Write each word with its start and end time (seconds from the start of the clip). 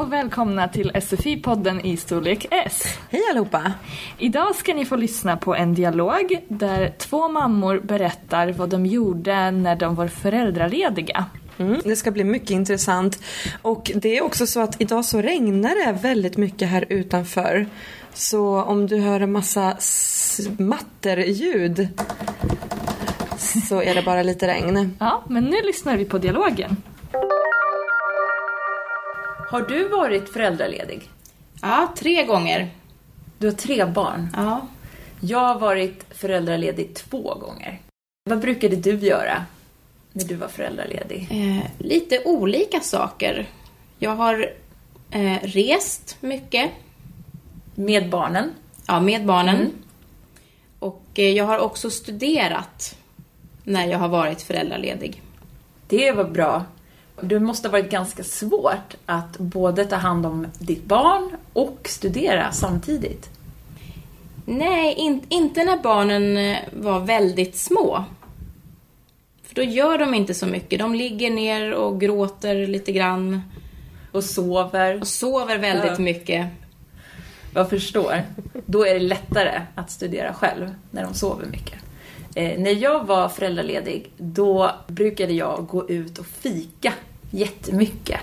och 0.00 0.12
välkomna 0.12 0.68
till 0.68 0.90
SFI-podden 0.94 1.80
i 1.84 1.96
storlek 1.96 2.46
S. 2.50 2.82
Hej 3.10 3.22
allihopa! 3.30 3.72
Idag 4.18 4.54
ska 4.54 4.74
ni 4.74 4.84
få 4.84 4.96
lyssna 4.96 5.36
på 5.36 5.54
en 5.54 5.74
dialog 5.74 6.44
där 6.48 6.92
två 6.98 7.28
mammor 7.28 7.80
berättar 7.80 8.52
vad 8.52 8.68
de 8.68 8.86
gjorde 8.86 9.50
när 9.50 9.76
de 9.76 9.94
var 9.94 10.08
föräldralediga. 10.08 11.24
Mm, 11.58 11.80
det 11.84 11.96
ska 11.96 12.10
bli 12.10 12.24
mycket 12.24 12.50
intressant. 12.50 13.22
Och 13.62 13.92
det 13.94 14.18
är 14.18 14.22
också 14.22 14.46
så 14.46 14.60
att 14.60 14.80
idag 14.80 15.04
så 15.04 15.22
regnar 15.22 15.86
det 15.86 15.92
väldigt 15.92 16.36
mycket 16.36 16.68
här 16.68 16.84
utanför. 16.88 17.66
Så 18.14 18.62
om 18.62 18.86
du 18.86 18.96
hör 18.96 19.20
en 19.20 19.32
massa 19.32 19.76
smatterljud 19.78 21.88
så 23.68 23.82
är 23.82 23.94
det 23.94 24.02
bara 24.02 24.22
lite 24.22 24.46
regn. 24.46 24.96
Ja, 25.00 25.24
men 25.28 25.44
nu 25.44 25.56
lyssnar 25.62 25.96
vi 25.96 26.04
på 26.04 26.18
dialogen. 26.18 26.76
Har 29.50 29.62
du 29.62 29.88
varit 29.88 30.28
föräldraledig? 30.28 31.10
Ja, 31.62 31.94
tre 31.96 32.24
gånger. 32.24 32.70
Du 33.38 33.46
har 33.46 33.54
tre 33.54 33.84
barn. 33.84 34.28
Ja. 34.36 34.66
Jag 35.20 35.38
har 35.38 35.58
varit 35.58 36.04
föräldraledig 36.10 36.94
två 36.94 37.34
gånger. 37.34 37.80
Vad 38.24 38.40
brukade 38.40 38.76
du 38.76 38.98
göra 38.98 39.44
när 40.12 40.24
du 40.24 40.34
var 40.34 40.48
föräldraledig? 40.48 41.28
Eh, 41.30 41.70
lite 41.78 42.22
olika 42.24 42.80
saker. 42.80 43.46
Jag 43.98 44.16
har 44.16 44.50
eh, 45.10 45.38
rest 45.42 46.16
mycket. 46.20 46.70
Med 47.74 48.10
barnen? 48.10 48.50
Ja, 48.86 49.00
med 49.00 49.26
barnen. 49.26 49.56
Mm. 49.56 49.72
Och 50.78 51.04
eh, 51.14 51.30
jag 51.30 51.44
har 51.44 51.58
också 51.58 51.90
studerat 51.90 52.98
när 53.64 53.86
jag 53.86 53.98
har 53.98 54.08
varit 54.08 54.42
föräldraledig. 54.42 55.22
Det 55.88 56.12
var 56.12 56.24
bra. 56.24 56.64
Det 57.22 57.40
måste 57.40 57.68
ha 57.68 57.72
varit 57.72 57.90
ganska 57.90 58.24
svårt 58.24 58.94
att 59.06 59.38
både 59.38 59.84
ta 59.84 59.96
hand 59.96 60.26
om 60.26 60.46
ditt 60.58 60.84
barn 60.84 61.30
och 61.52 61.78
studera 61.84 62.52
samtidigt. 62.52 63.30
Nej, 64.44 64.94
in, 64.94 65.20
inte 65.28 65.64
när 65.64 65.76
barnen 65.76 66.36
eh, 66.36 66.58
var 66.72 67.00
väldigt 67.00 67.56
små. 67.56 68.04
För 69.42 69.54
då 69.54 69.62
gör 69.62 69.98
de 69.98 70.14
inte 70.14 70.34
så 70.34 70.46
mycket. 70.46 70.78
De 70.78 70.94
ligger 70.94 71.30
ner 71.30 71.72
och 71.72 72.00
gråter 72.00 72.66
lite 72.66 72.92
grann. 72.92 73.42
Och 74.12 74.24
sover. 74.24 75.00
Och 75.00 75.06
sover 75.06 75.58
väldigt 75.58 75.90
Ja. 75.98 75.98
mycket. 75.98 76.46
Jag 77.54 77.70
förstår. 77.70 78.22
Då 78.66 78.86
är 78.86 78.94
det 78.94 79.00
lättare 79.00 79.60
att 79.74 79.90
studera 79.90 80.34
själv 80.34 80.74
när 80.90 81.02
de 81.04 81.14
sover 81.14 81.46
mycket. 81.46 81.78
Eh, 82.34 82.58
när 82.58 82.70
jag 82.82 83.06
var 83.06 83.28
föräldraledig, 83.28 84.10
då 84.16 84.70
brukade 84.86 85.32
jag 85.32 85.66
gå 85.66 85.88
ut 85.88 86.18
och 86.18 86.26
fika 86.26 86.92
jättemycket. 87.30 88.20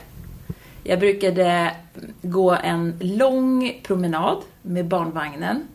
Jag 0.83 0.99
brukade 0.99 1.75
gå 2.21 2.51
en 2.51 2.97
lång 2.99 3.79
promenad 3.83 4.37
med 4.61 4.85
barnvagnen. 4.85 5.67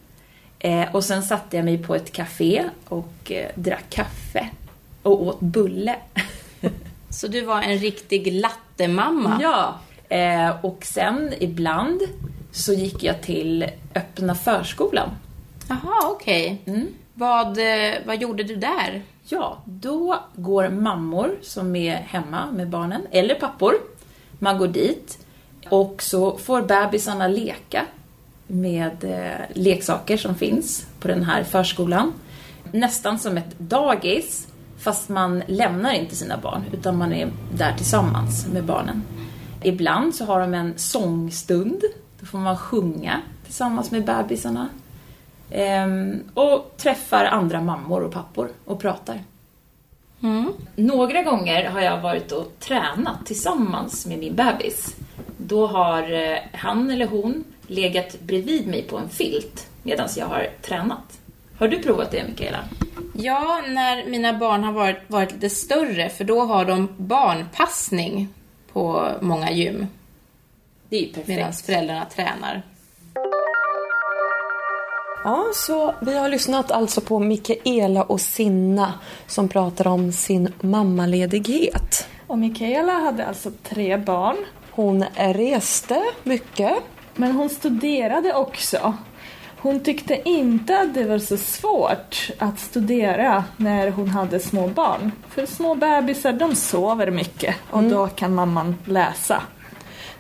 Eh, 0.59 0.95
och 0.95 1.05
sen 1.05 1.23
satte 1.23 1.57
jag 1.57 1.65
mig 1.65 1.79
på 1.79 1.95
ett 1.95 2.13
café 2.13 2.65
och 2.89 3.33
eh, 3.33 3.51
drack 3.55 3.85
kaffe. 3.91 4.49
Och 5.03 5.23
åt 5.23 5.41
bulle. 5.41 5.97
Så 7.11 7.27
du 7.27 7.41
var 7.41 7.63
en 7.63 7.79
riktig 7.79 8.33
lattemamma. 8.33 9.39
Ja, 9.43 9.81
eh, 10.17 10.65
och 10.65 10.85
sen 10.85 11.35
ibland 11.41 12.03
så 12.53 12.73
gick 12.73 13.03
jag 13.03 13.23
till 13.23 13.67
öppna 13.95 14.35
förskolan. 14.35 15.11
Jaha, 15.69 16.11
okej. 16.11 16.63
Mm. 16.65 16.87
Vad, 17.15 17.59
eh, 17.59 17.95
vad 18.07 18.17
gjorde 18.17 18.43
du 18.43 18.57
där? 18.57 19.03
Ja, 19.25 19.59
då 19.65 20.21
går 20.37 20.69
mammor 20.69 21.37
som 21.43 21.77
är 21.77 21.95
hemma 21.95 22.51
med 22.53 22.69
barnen, 22.69 23.03
eller 23.11 23.35
pappor. 23.35 23.75
Man 24.39 24.59
går 24.59 24.69
dit 24.69 25.19
och 25.69 26.03
så 26.03 26.37
får 26.37 26.63
bebisarna 26.63 27.29
leka 27.29 27.85
med 28.47 29.05
eh, 29.05 29.47
leksaker 29.55 30.17
som 30.17 30.35
finns 30.35 30.87
på 31.01 31.09
den 31.09 31.23
här 31.23 31.45
förskolan. 31.45 32.13
Nästan 32.73 33.19
som 33.19 33.37
ett 33.37 33.59
dagis, 33.59 34.49
fast 34.79 35.09
man 35.09 35.43
lämnar 35.47 35.93
inte 35.93 36.17
sina 36.17 36.37
barn 36.37 36.63
utan 36.73 36.97
man 36.97 37.13
är 37.13 37.29
där 37.55 37.75
tillsammans 37.77 38.47
med 38.47 38.65
barnen. 38.65 39.03
Ibland 39.63 40.15
så 40.15 40.25
har 40.25 40.41
de 40.41 40.55
en 40.55 40.79
sångstund, 40.79 41.83
då 42.21 42.27
får 42.27 42.39
man 42.39 42.57
sjunga 42.57 43.21
tillsammans 43.45 43.91
med 43.91 44.05
bebisarna. 44.05 44.69
Ehm, 45.55 46.23
och 46.35 46.75
träffar 46.77 47.25
andra 47.25 47.61
mammor 47.61 48.03
och 48.03 48.13
pappor 48.13 48.49
och 48.65 48.81
pratar. 48.81 49.21
Några 50.77 51.23
gånger 51.23 51.65
har 51.65 51.81
jag 51.81 52.01
varit 52.01 52.33
och 52.33 52.53
tränat 52.59 53.27
tillsammans 53.27 54.07
med 54.07 54.19
min 54.19 54.35
bebis. 54.35 54.97
Då 55.37 55.67
har 55.67 56.13
eh, 56.13 56.39
han 56.53 56.91
eller 56.91 57.07
hon 57.07 57.45
legat 57.67 58.21
bredvid 58.21 58.67
mig 58.67 58.83
på 58.83 58.99
en 58.99 59.09
filt 59.09 59.67
medan 59.83 60.09
jag 60.17 60.27
har 60.27 60.49
tränat. 60.63 61.19
Har 61.59 61.69
du 61.69 61.79
provat 61.79 62.11
det, 62.11 62.25
Mikaela? 62.29 62.65
Ja, 63.15 63.63
när 63.69 64.07
mina 64.07 64.33
barn 64.33 64.65
har 64.65 64.73
varit, 64.73 64.97
varit 65.07 65.33
lite 65.33 65.51
större, 65.51 66.09
för 66.09 66.25
då 66.25 66.41
har 66.41 66.65
de 66.65 66.89
barnpassning 66.97 68.29
på 68.73 69.09
många 69.21 69.51
gym. 69.51 69.87
Det 70.89 70.97
är 70.97 71.01
ju 71.01 71.07
perfekt. 71.07 71.29
Medan 71.29 71.53
föräldrarna 71.53 72.05
tränar. 72.05 72.63
Ja, 75.25 75.45
så 75.55 75.95
vi 76.01 76.19
har 76.19 76.29
lyssnat 76.29 76.71
alltså 76.71 77.01
på 77.01 77.19
Mikaela 77.19 78.03
och 78.03 78.21
Sinna 78.21 78.93
som 79.27 79.49
pratar 79.49 79.87
om 79.87 80.13
sin 80.13 80.53
mammaledighet. 80.61 82.09
Och 82.27 82.39
Mikaela 82.39 82.93
hade 82.93 83.27
alltså 83.27 83.51
tre 83.63 83.97
barn, 83.97 84.37
Hon 84.71 85.05
reste 85.17 86.03
mycket. 86.23 86.73
men 87.15 87.33
hon 87.33 87.49
studerade 87.49 88.35
också. 88.35 88.95
Hon 89.59 89.81
tyckte 89.81 90.29
inte 90.29 90.81
att 90.81 90.95
det 90.95 91.05
var 91.05 91.19
så 91.19 91.37
svårt 91.37 92.31
att 92.39 92.61
studera 92.61 93.45
när 93.57 93.91
hon 93.91 94.09
hade 94.09 94.41
små 94.41 94.69
barn. 94.69 95.13
För 95.29 95.47
små 95.47 95.75
bebisar, 95.75 96.33
de 96.33 96.55
sover 96.55 97.11
mycket 97.11 97.57
och 97.71 97.83
då 97.83 98.07
kan 98.09 98.35
mamman 98.35 98.77
läsa. 98.85 99.43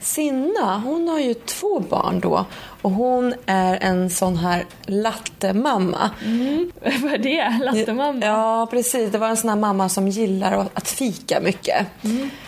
Sinna, 0.02 0.78
hon 0.84 1.08
har 1.08 1.18
ju 1.20 1.34
två 1.34 1.80
barn 1.80 2.20
då 2.20 2.44
och 2.82 2.90
hon 2.90 3.34
är 3.46 3.78
en 3.80 4.10
sån 4.10 4.36
här 4.36 4.64
lattemamma. 4.86 6.10
Vad 7.02 7.12
är 7.12 7.18
det? 7.18 7.58
Lattemamma? 7.64 8.26
Ja, 8.26 8.66
precis. 8.70 9.10
Det 9.12 9.18
var 9.18 9.28
en 9.28 9.36
sån 9.36 9.50
här 9.50 9.56
mamma 9.56 9.88
som 9.88 10.08
gillar 10.08 10.68
att- 10.74 10.88
fika 10.88 11.40
mycket. 11.40 11.86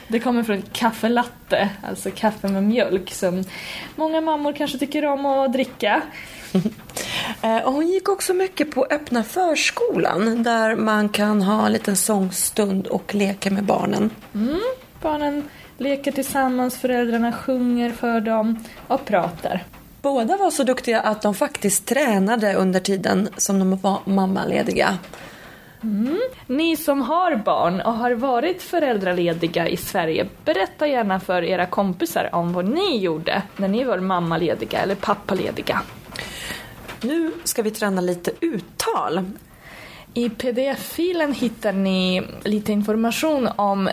Det 0.09 0.21
kommer 0.21 0.43
från 0.43 0.63
kaffelatte, 0.73 1.69
alltså 1.89 2.11
kaffe 2.15 2.49
med 2.49 2.63
mjölk 2.63 3.11
som 3.11 3.45
många 3.97 4.21
mammor 4.21 4.53
kanske 4.53 4.79
tycker 4.79 5.05
om 5.07 5.27
att 5.27 5.53
dricka. 5.53 6.03
Eh, 7.43 7.57
Och 7.59 7.73
hon 7.73 7.89
gick 7.89 8.09
också 8.09 8.35
mycket 8.35 8.71
på 8.71 8.87
öppna 8.91 9.23
förskolan 9.25 10.43
där 10.43 10.77
man 10.77 11.09
kan 11.09 11.43
ha 11.43 11.67
en 11.67 11.73
liten 11.73 11.97
sångstund 11.97 12.87
och 12.87 13.15
leka 13.15 13.51
med 13.51 13.65
barnen. 13.65 14.11
Barnen 15.03 15.43
leker 15.79 16.13
tillsammans, 16.13 16.77
föräldrarna 16.77 17.33
sjunger 17.33 17.93
för 17.93 18.21
dem 18.21 18.65
och 18.87 19.05
pratar. 19.05 19.65
Båda 20.03 20.37
var 20.37 20.51
så 20.51 20.65
duktiga 20.65 21.01
att 21.01 21.23
de 21.23 21.35
faktiskt 21.35 21.87
tränade 21.87 22.55
under 22.55 22.81
tiden 22.81 23.29
som 23.37 23.59
de 23.59 23.77
var 23.77 23.99
mammalediga. 24.05 24.99
Ni 26.47 26.77
som 26.77 27.03
har 27.03 27.37
barn 27.37 27.81
och 27.81 27.93
har 27.93 28.11
varit 28.11 28.63
föräldralediga 28.63 29.69
i 29.69 29.77
Sverige, 29.77 30.27
berätta 30.45 30.87
gärna 30.87 31.21
för 31.21 31.43
era 31.43 31.67
kompisar 31.67 32.29
om 32.33 32.53
vad 32.53 32.65
ni 32.65 32.99
gjorde 32.99 33.43
när 33.57 33.69
ni 33.69 33.85
var 33.85 33.99
mammalediga 33.99 34.79
eller 34.79 34.95
pappalediga. 34.95 35.83
Nu 37.01 37.33
ska 37.45 37.63
vi 37.63 37.71
träna 37.71 38.01
lite 38.01 38.31
uttal. 38.41 39.25
I 40.15 40.31
pdf-filen 40.31 41.33
hittar 41.33 41.73
ni 41.73 42.23
lite 42.45 42.73
information 42.73 43.49
om 43.57 43.89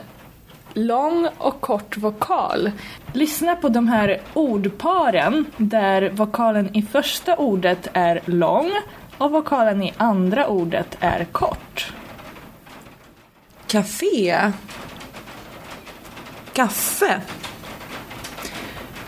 lång 0.74 1.28
och 1.38 1.62
kort 1.62 1.98
vokal. 1.98 2.72
Lyssna 3.14 3.56
på 3.56 3.70
de 3.70 3.88
här 3.88 4.22
ordparen 4.34 5.46
där 5.58 6.10
vokalen 6.10 6.76
i 6.76 6.82
första 6.82 7.36
ordet 7.36 7.88
är 7.94 8.22
lång 8.26 8.72
och 9.18 9.32
vokalen 9.32 9.84
i 9.84 9.94
andra 9.98 10.48
ordet 10.48 10.98
är 11.00 11.26
kort. 11.26 11.94
Café. 13.68 14.52
Kaffe. 16.54 17.22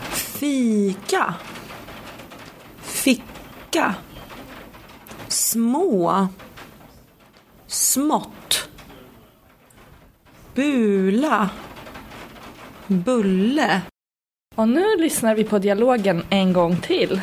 Fika. 0.09 1.33
Ficka. 2.81 3.95
Små. 5.27 6.27
Smått. 7.67 8.42
Bula. 10.55 11.49
Bulle. 12.87 13.81
Och 14.55 14.69
nu 14.69 14.97
lyssnar 14.97 15.35
vi 15.35 15.43
på 15.43 15.59
dialogen 15.59 16.23
en 16.29 16.53
gång 16.53 16.77
till. 16.77 17.21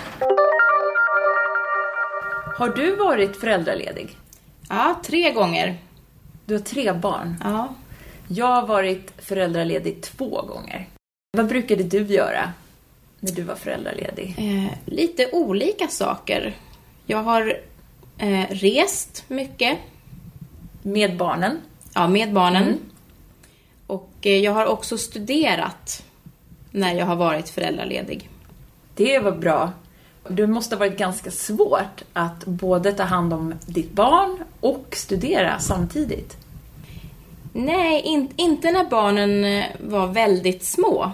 Har 2.56 2.68
du 2.68 2.96
varit 2.96 3.36
föräldraledig? 3.36 4.16
Ja, 4.68 5.00
tre 5.04 5.32
gånger. 5.32 5.78
Du 6.46 6.54
har 6.54 6.60
tre 6.60 6.92
barn. 6.92 7.36
Ja. 7.44 7.74
Jag 8.28 8.46
har 8.46 8.66
varit 8.66 9.12
föräldraledig 9.18 10.02
två 10.02 10.42
gånger. 10.42 10.88
Vad 11.36 11.46
brukade 11.46 11.82
du 11.82 12.02
göra 12.02 12.52
när 13.20 13.32
du 13.32 13.42
var 13.42 13.54
föräldraledig? 13.54 14.34
Eh, 14.38 14.78
lite 14.84 15.30
olika 15.32 15.88
saker. 15.88 16.56
Jag 17.06 17.22
har 17.22 17.56
eh, 18.18 18.46
rest 18.50 19.24
mycket. 19.28 19.78
Med 20.82 21.16
barnen? 21.16 21.60
Ja, 21.94 22.08
med 22.08 22.32
barnen. 22.32 22.62
Mm. 22.62 22.78
Och 23.90 24.10
eh, 24.22 24.36
jag 24.38 24.52
har 24.52 24.66
också 24.66 24.98
studerat 24.98 26.02
när 26.70 26.94
jag 26.94 27.06
har 27.06 27.16
varit 27.16 27.48
föräldraledig. 27.48 28.28
Det 28.94 29.18
var 29.18 29.32
bra. 29.32 29.72
Det 30.28 30.46
måste 30.46 30.74
ha 30.74 30.78
varit 30.78 30.98
ganska 30.98 31.30
svårt 31.30 32.02
att 32.12 32.44
både 32.44 32.92
ta 32.92 33.02
hand 33.02 33.32
om 33.32 33.54
ditt 33.66 33.92
barn 33.92 34.38
och 34.60 34.86
studera 34.92 35.58
samtidigt. 35.58 36.36
Nej, 37.52 38.00
in, 38.02 38.28
inte 38.36 38.70
när 38.72 38.84
barnen 38.84 39.44
eh, 39.44 39.64
var 39.80 40.06
väldigt 40.06 40.64
små. 40.64 41.12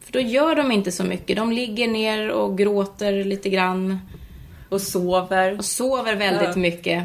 För 0.00 0.12
då 0.12 0.20
gör 0.20 0.54
de 0.54 0.72
inte 0.72 0.92
så 0.92 1.04
mycket. 1.04 1.36
De 1.36 1.52
ligger 1.52 1.88
ner 1.88 2.28
och 2.30 2.58
gråter 2.58 3.24
lite 3.24 3.48
grann 3.50 3.98
Och 4.68 4.80
sover. 4.80 5.58
och 5.58 5.64
sover 5.64 6.14
väldigt 6.16 6.48
Ja. 6.48 6.56
mycket. 6.56 7.04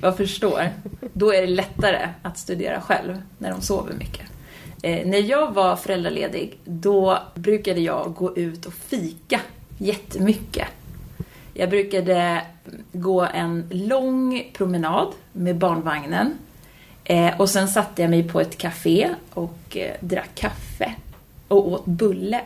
Jag 0.00 0.16
förstår. 0.16 0.68
Då 1.12 1.34
är 1.34 1.40
det 1.40 1.46
lättare 1.46 2.08
att 2.22 2.38
studera 2.38 2.80
själv 2.80 3.22
när 3.38 3.50
de 3.50 3.60
sover 3.60 3.94
mycket. 3.94 4.26
Eh, 4.82 5.06
när 5.06 5.18
jag 5.18 5.54
var 5.54 5.76
föräldraledig, 5.76 6.58
då 6.64 7.18
brukade 7.34 7.80
jag 7.80 8.14
gå 8.14 8.36
ut 8.36 8.66
och 8.66 8.72
fika 8.72 9.40
jättemycket. 9.78 10.68
Jag 11.54 11.70
brukade 11.70 12.42
gå 12.92 13.22
en 13.34 13.68
lång 13.70 14.50
promenad 14.52 15.08
med 15.32 15.56
barnvagnen. 15.56 16.38
Eh, 17.04 17.40
och 17.40 17.50
sen 17.50 17.68
satte 17.68 18.02
jag 18.02 18.10
mig 18.10 18.28
på 18.28 18.40
ett 18.40 18.58
café 18.58 19.08
och 19.30 19.76
eh, 19.76 19.94
drack 20.00 20.30
kaffe. 20.34 20.94
Och 21.48 21.72
åt 21.72 21.86
bulle. 21.86 22.40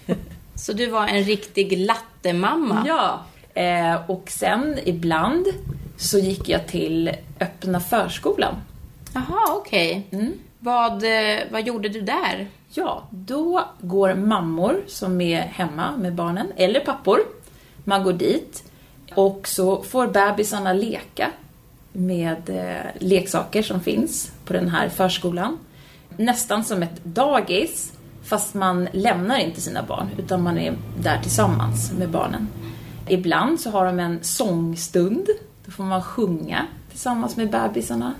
Så 0.54 0.72
du 0.72 0.86
var 0.86 1.06
en 1.06 1.24
riktig 1.24 1.78
lattemamma. 1.78 2.84
Ja, 2.86 3.24
eh, 3.62 4.10
och 4.10 4.30
sen 4.30 4.78
ibland 4.84 5.46
så 6.00 6.18
gick 6.18 6.48
jag 6.48 6.66
till 6.66 7.10
öppna 7.40 7.80
förskolan. 7.80 8.54
Jaha, 9.12 9.56
okej. 9.56 10.06
Vad, 10.58 11.02
eh, 11.02 11.38
vad 11.50 11.66
gjorde 11.66 11.88
du 11.88 12.00
där? 12.00 12.48
Ja, 12.68 13.08
då 13.10 13.64
går 13.80 14.14
mammor 14.14 14.82
som 14.86 15.20
är 15.20 15.40
hemma 15.40 15.96
med 15.96 16.14
barnen, 16.14 16.46
eller 16.56 16.80
pappor. 16.80 17.18
Man 17.84 18.02
går 18.02 18.12
dit 18.12 18.64
och 19.14 19.48
så 19.48 19.82
får 19.82 20.06
bebisarna 20.06 20.72
leka 20.72 21.30
med 21.92 22.50
eh, 22.50 22.90
leksaker 22.98 23.62
som 23.62 23.80
finns 23.80 24.32
på 24.44 24.52
den 24.52 24.68
här 24.68 24.88
förskolan. 24.88 25.58
Nästan 26.16 26.64
som 26.64 26.82
ett 26.82 27.04
dagis, 27.04 27.92
fast 28.22 28.54
man 28.54 28.88
lämnar 28.92 29.38
inte 29.38 29.60
sina 29.60 29.82
barn 29.82 30.08
utan 30.18 30.42
man 30.42 30.58
är 30.58 30.74
där 31.02 31.18
tillsammans 31.22 31.92
med 31.98 32.10
barnen. 32.10 32.48
Ibland 33.08 33.60
så 33.60 33.70
har 33.70 33.86
de 33.86 34.00
en 34.00 34.18
sångstund, 34.22 35.26
då 35.70 35.74
får 35.74 35.84
man 35.84 36.02
sjunga 36.02 36.66
tillsammans 36.90 37.36
med 37.36 37.50
bebisarna. 37.50 38.14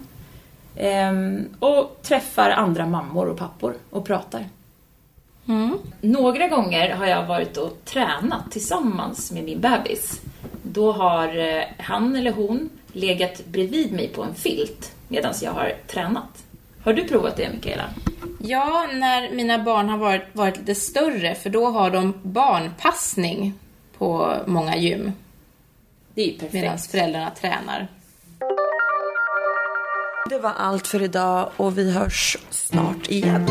Ehm, 0.77 1.49
och 1.59 1.99
träffar 2.03 2.51
andra 2.51 2.87
mammor 2.87 3.29
och 3.29 3.39
pappor 3.39 3.75
och 3.91 4.05
pratar. 4.05 4.45
Några 6.01 6.49
gånger 6.49 6.95
har 6.95 7.07
jag 7.07 7.27
varit 7.27 7.57
och 7.57 7.85
tränat 7.85 8.51
tillsammans 8.51 9.33
med 9.33 9.45
min 9.45 9.61
bebis. 9.61 10.21
Då 10.63 10.93
har 10.93 11.39
eh, 11.39 11.63
han 11.79 12.17
eller 12.17 12.33
hon 12.33 12.71
legat 12.93 13.47
bredvid 13.47 13.93
mig 13.93 14.09
på 14.09 14.23
en 14.23 14.35
filt 14.35 14.93
medan 15.09 15.35
jag 15.43 15.53
har 15.53 15.73
tränat. 15.87 16.45
Har 16.85 16.93
du 16.93 17.09
provat 17.09 17.37
det, 17.37 17.51
Mikaela? 17.53 17.85
Ja, 18.39 18.89
när 18.93 19.31
mina 19.31 19.59
barn 19.59 19.89
har 19.89 19.99
varit, 19.99 20.23
varit 20.33 20.59
lite 20.59 20.75
större, 20.75 21.35
för 21.35 21.51
då 21.51 21.67
har 21.67 21.91
de 21.91 22.15
barnpassning 22.23 23.55
på 23.99 24.37
många 24.47 24.77
gym 24.77 25.13
Det 26.15 26.23
är 26.23 26.27
ju 26.27 26.33
perfekt. 26.33 26.55
medan 26.55 26.79
föräldrarna 26.79 27.31
tränar. 27.31 27.89
Det 30.31 30.39
var 30.39 30.53
allt 30.57 30.87
för 30.87 31.03
idag 31.03 31.51
och 31.57 31.79
vi 31.79 31.93
hörs 31.93 32.37
snart 32.51 33.09
igen. 33.09 33.49